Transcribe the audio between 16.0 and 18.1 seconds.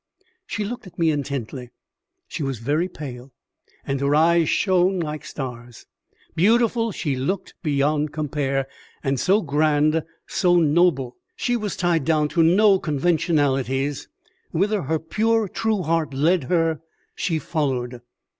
led her, she followed.